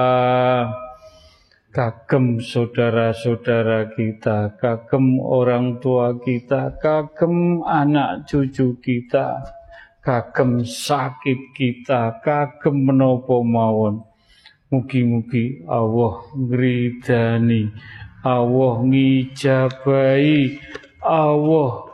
[1.74, 9.42] kagem saudara-saudara kita kagem orang tua kita kagem anak cucu kita
[10.06, 14.06] kagem sakit kita kagem menopo mawon
[14.70, 17.74] mugi-mugi Allah ngridani
[18.22, 20.62] Allah ngijabai
[21.02, 21.90] Allah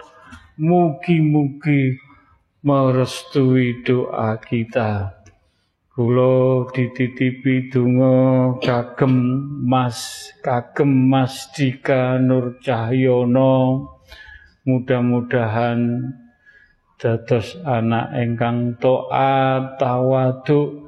[0.60, 1.96] mugi-mugi
[2.60, 5.19] merestui doa kita.
[6.00, 9.20] Kulo dititipi donga kagem
[9.68, 13.84] Mas kagem Mas Dika Nur Cahyono.
[14.64, 16.08] Mudah-mudahan
[16.96, 20.88] dados anak engkang taat tawaduk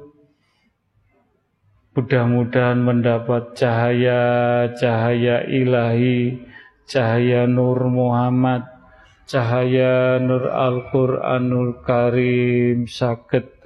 [1.92, 6.40] Mudah-mudahan mendapat cahaya-cahaya ilahi,
[6.88, 8.64] cahaya Nur Muhammad
[9.28, 13.61] cahaya nur Al-Qur'anul Karim saged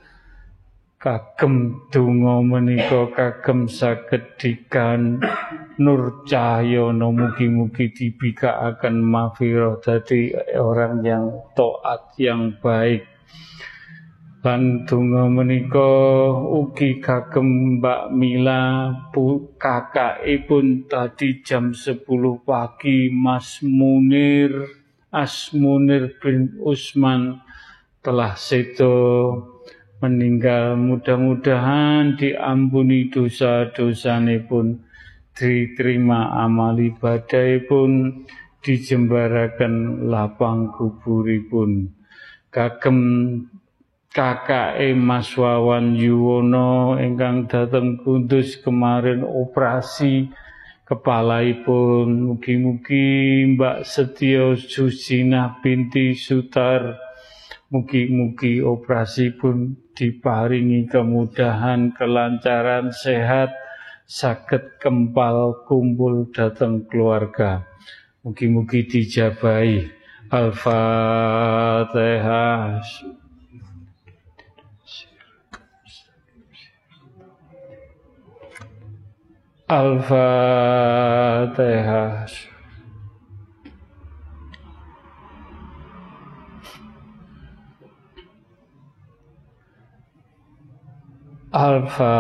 [0.97, 5.21] kagem donga menika kagem saged dikan
[5.77, 13.05] nur cahyono mugi-mugi dibikaaken mafirah dadi orang yang taat yang baik.
[14.41, 15.91] Lan donga menika
[16.39, 22.07] ugi kagem Mbak Mila bu kakakipun tadi jam 10
[22.47, 24.55] pagi Mas Munir
[25.11, 27.43] Asmunir bin Usman
[28.05, 29.56] telah seto
[30.01, 30.77] meninggal.
[30.77, 34.85] Mudah-mudahan diampuni dosa dosanya pun
[35.37, 38.25] diterima amal ibadah pun
[38.65, 41.93] dijembarakan lapang kuburipun.
[42.51, 42.99] Kagem
[44.11, 50.33] kakak Mas Wawan Yuwono ingkang datang Kudus kemarin operasi
[50.89, 52.33] kepalaipun.
[52.33, 57.06] Mugi-mugi Mbak Setio Susina binti Sutar
[57.67, 63.51] mugi-mugi operasi pun diparingi kemudahan kelancaran sehat
[64.07, 67.67] sakit kempal kumpul datang keluarga.
[68.23, 69.91] Mugi-mugi dijabai
[70.31, 70.83] Al-Fatihah.
[79.67, 80.97] Al-Fatihah.
[91.57, 92.13] Al-Fatihah.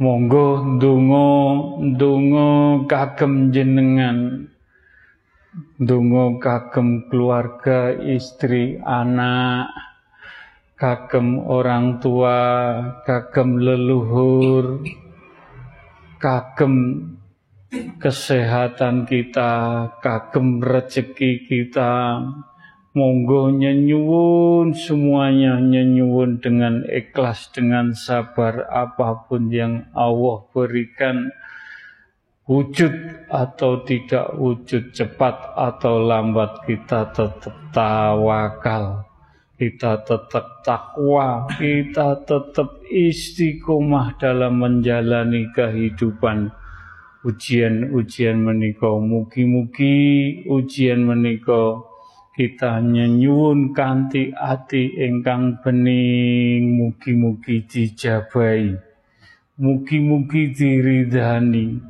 [0.00, 1.28] Monggo ndonga
[1.84, 2.48] ndonga
[2.88, 4.48] kagem jenengan
[5.76, 9.68] Dungo kagem keluarga, istri, anak,
[10.76, 12.40] kagem orang tua,
[13.04, 14.84] kagem leluhur,
[16.20, 17.15] kagem
[17.98, 19.52] kesehatan kita,
[20.00, 22.22] kagem rezeki kita.
[22.96, 31.28] Monggo nyenyuwun semuanya nyenyuwun dengan ikhlas dengan sabar apa pun yang Allah berikan
[32.48, 32.94] wujud
[33.28, 39.04] atau tidak wujud cepat atau lambat kita tetap tawakal
[39.58, 46.54] kita tetap takwa kita tetap istiqomah dalam menjalani kehidupan
[47.26, 49.98] ujian-ujian menikah mugi-mugi
[50.46, 51.82] ujian menikah
[52.38, 58.78] kita nyenyuwun kanti ati ingkang bening mugi-mugi dijabai
[59.58, 61.82] mugi-mugi diridhani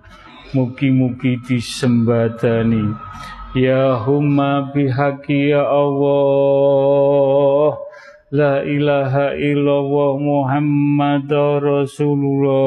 [0.54, 2.94] Mugi-mugi disembadani.
[3.58, 6.16] Ya humma bihaqi ya Allah.
[8.30, 11.26] La ilaha illallah Muhammad
[11.60, 12.66] Rasulullah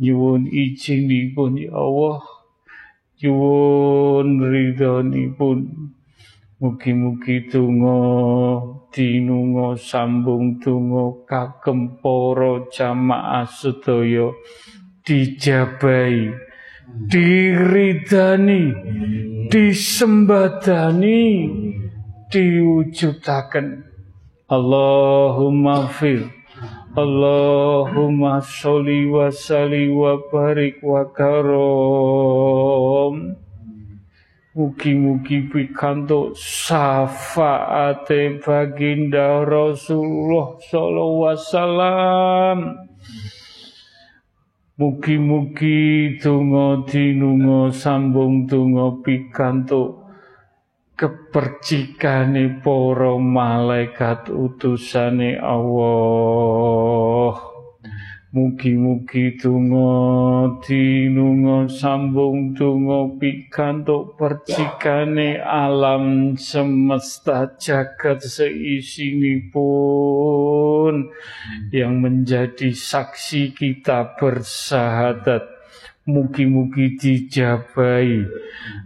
[0.00, 2.20] Nyuwun izinipun ya Allah.
[3.20, 5.58] Nyuwun ridhonipun.
[6.62, 7.98] Mugi-mugi donga
[8.94, 14.30] dinunga sambung donga kagem para jamaah sedaya
[15.02, 16.30] dijabai
[17.10, 18.70] diridani
[19.50, 21.24] disembadani
[22.30, 23.66] diwujudaken.
[24.52, 26.28] Allahumma fir
[26.92, 33.32] Allahumma sholli wa salli wa barik wa karom.
[34.52, 42.76] Mugi-mugi pikantuk syafaate baginda Rasulullah sallallahu wasallam.
[44.76, 46.20] Mugi-mugi
[47.72, 50.01] sambung donga pikantuk
[50.96, 56.32] kepercikane para malaikat utusane Allah.
[58.32, 69.52] Mugi-mugi donga dinunga sambung donga pikantuk percikane alam semesta jagat seisinipun.
[71.68, 75.61] Yang menjadi saksi kita bersahadat
[76.02, 78.26] Mugi-mugi dijabai.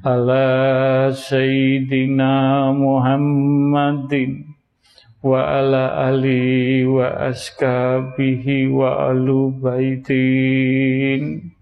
[0.05, 4.52] Ala Sayyidina Muhammadin
[5.24, 11.52] wa ala ali wa askabihi wa alu baitin.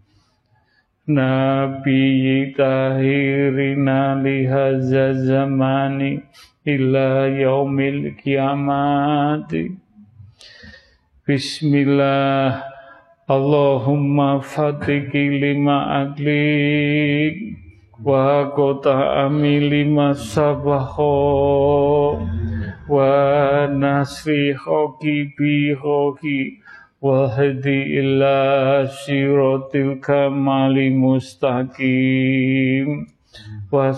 [1.07, 6.19] Nabi tahirina lihaza zamani
[6.65, 9.77] ila yaumil kiamati
[11.29, 12.74] Bismillah
[13.27, 17.57] Allahumma fatiki lima aglik
[18.05, 22.21] wa kota ami lima sabaho
[22.87, 26.61] wa nasri hoki bi hoki
[27.01, 33.09] wa hadi illa siratil kamali mustaqim.
[33.73, 33.89] Wa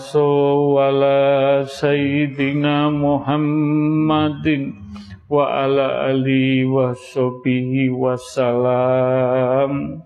[0.71, 4.71] wala sayyidina Muhammadin
[5.27, 9.99] wa ala ali wa sahbihi wasalam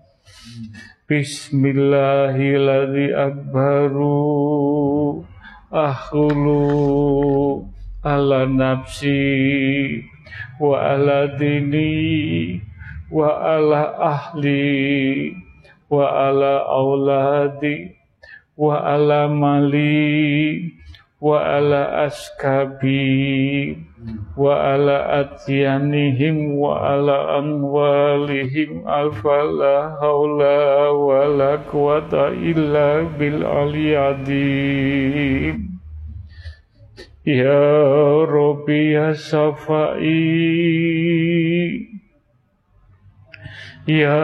[1.06, 5.22] Bismillahirrahmanirrahim akbaru
[5.70, 7.62] akhulu
[8.02, 10.02] ala nafsi
[10.58, 12.58] wa ala dini
[13.06, 15.38] wa ala ahli
[15.86, 17.94] wa ala auladi
[18.58, 20.66] wa ala mali
[21.22, 23.78] wa ala askabi
[24.36, 34.52] wa ala atyanihim wa ala anwalihim alfala haula wa la quwata illa bil aliyadim
[37.22, 40.10] Ya Rabbi ya Safai
[43.86, 44.18] Ya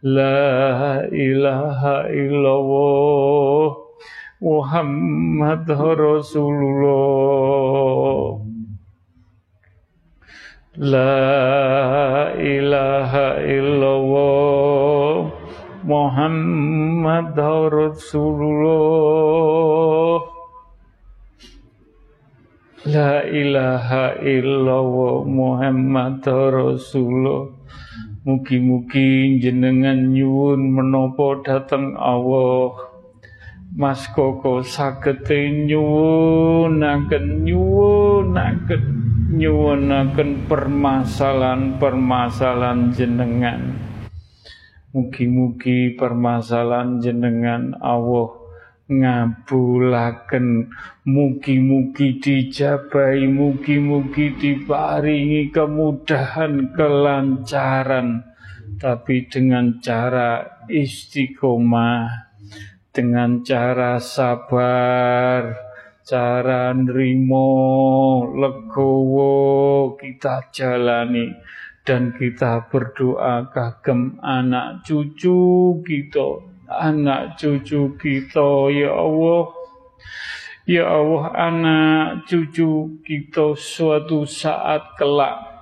[0.02, 3.76] la ilaha illallah
[4.43, 6.43] Muhammad Rasulullah.
[10.82, 15.31] La ilaha illallah.
[15.86, 17.39] Muhammad
[17.70, 18.66] Rasulullah.
[22.90, 25.23] La ilaha illallah.
[25.23, 27.47] Muhammad Rasulullah.
[28.27, 32.91] Mugi-mugi jenengan nyuwun menopo dateng Allah
[33.73, 38.85] Mas Koko sagete nyuwunaken nyuwunaken
[39.32, 43.73] nyuwunaken permasalahan-permasalahan jenengan.
[44.93, 48.36] Mugi-mugi permasalahan jenengan Allah
[48.93, 50.69] ngabulaken.
[51.09, 58.20] Mugi-mugi dijabahi mugi-mugi diparingi kemudahan kelancaran.
[58.77, 62.31] Tapi dengan cara istiqomah
[62.93, 65.56] dengan cara sabar
[66.05, 67.48] cara nrimo
[68.36, 71.32] legowo kita jalani.
[71.82, 79.51] Dan kita berdoa kagem anak cucu kita anak cucu kita ya Allah.
[80.62, 85.52] Ya Allah anak cucu kita suatu saat kelak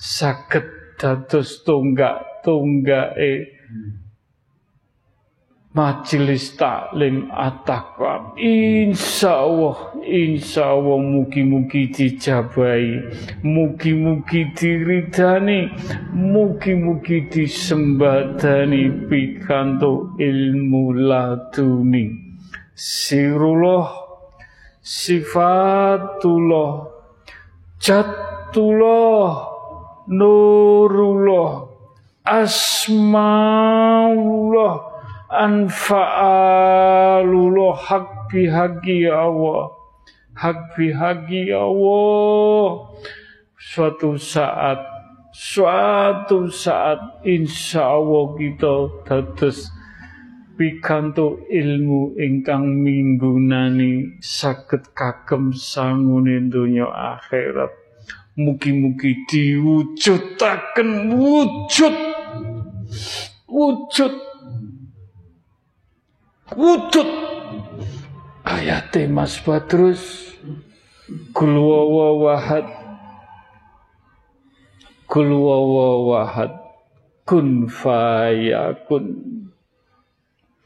[0.00, 3.52] sakit dados tonggak tonggak eh
[5.74, 8.34] majelis taklim at-taqwa.
[8.34, 12.98] Insya Allah insya Allah mugi-mugi dijabai
[13.46, 15.70] mugi-mugi diridani
[16.10, 22.34] mugi-mugi disembadani pikanto ilmu laduni.
[22.74, 23.94] Sirullah
[24.82, 26.70] sifatullah
[27.78, 29.46] jatullah
[30.10, 31.68] nurullah
[32.26, 33.50] asmaullah
[35.30, 39.70] anfa'alullah hak bihaqi ya Allah
[40.34, 40.74] hak
[41.54, 42.66] Allah
[43.54, 44.82] suatu saat
[45.30, 49.70] suatu saat insya Allah kita dados
[50.58, 57.70] pikanto ilmu ingkang minggunani saged kagem sangune donya akhirat
[58.34, 61.94] mugi-mugi diwujudaken wujud
[63.46, 64.29] wujud
[66.56, 67.08] wujud
[68.46, 70.30] ayat Mas Badrus
[75.10, 76.60] Kul wahad
[77.30, 79.06] Kun fayakun.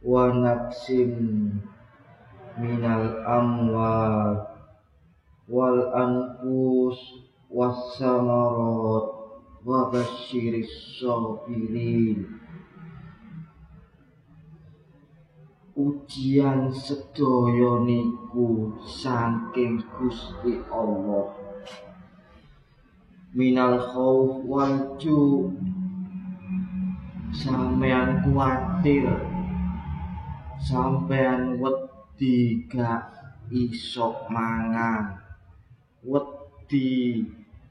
[0.00, 1.52] wa naqsim
[2.58, 4.50] minal amwal
[5.46, 6.98] wal anfus
[7.46, 9.06] was samarat
[9.62, 12.26] wa basyiris sabirin.
[15.78, 21.30] Ujian sedaya niku saking Gusti Allah.
[23.30, 25.46] Minal khauf wal ju
[27.30, 29.06] sampean kuatir.
[30.58, 31.87] Sampean wet
[32.18, 33.14] wedi gak
[33.54, 35.22] iso mangan.
[36.02, 37.22] Wedi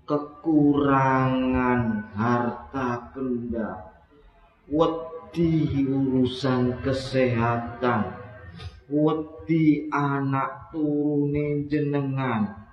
[0.07, 1.84] kekurangan
[2.15, 3.91] harta benda.
[4.72, 8.07] Wedi urusan kesehatan.
[8.88, 12.72] Wedi anak turune jenengan.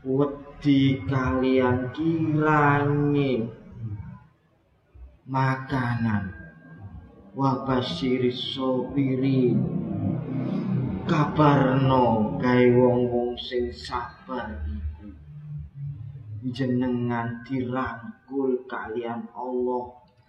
[0.00, 3.52] Wedi kalian kiranye
[5.28, 6.32] makanan.
[7.36, 9.60] Wabasyiris sopirin
[11.06, 15.06] kabarno gawe wong-wong sing sabar iku.
[16.50, 19.84] Jenengan dirangkul kalian Allah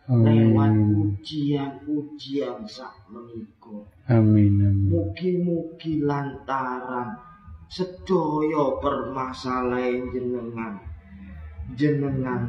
[0.08, 3.90] lewat ujian-ujian sak menika.
[4.08, 4.88] Amin amin.
[4.88, 7.18] Mugi-mugi lantaran
[7.68, 10.74] sedaya permasalahan jenengan.
[11.76, 12.48] Jenengan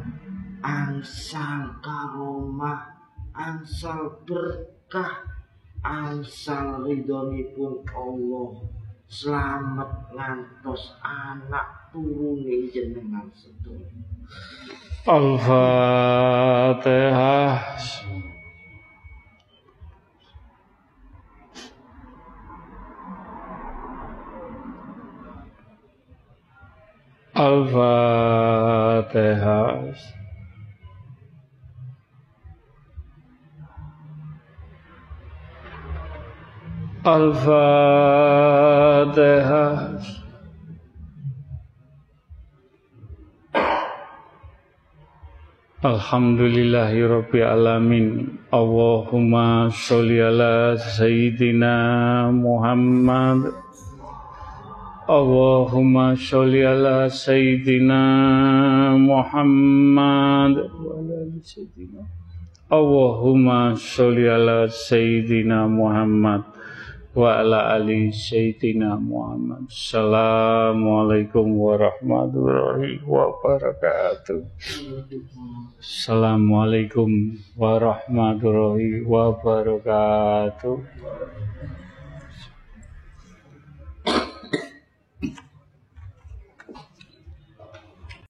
[0.63, 2.95] angsal karomah
[3.35, 5.38] angsal berkah
[5.83, 8.49] angsal ridhonipun Allah.
[9.09, 13.89] Selamat ngantos anak turune jenengan sedaya
[15.09, 15.57] Al-Fatihah.
[27.33, 28.59] Al-Fatihah
[37.09, 38.69] Al-Fatihah
[45.81, 48.37] Alhamdulillahi Rabbil Alamin.
[48.53, 49.73] Allahumma
[52.29, 53.57] Muhammad.
[55.09, 56.61] Allahumma sholli
[59.01, 60.69] Muhammad.
[62.69, 66.58] Allahumma sholli ala Sayyidina Muhammad
[67.09, 69.65] wa ala ali sayyidina Muhammad.
[69.65, 74.45] Assalamualaikum warahmatullahi wabarakatuh.
[75.81, 80.77] Assalamualaikum warahmatullahi wabarakatuh.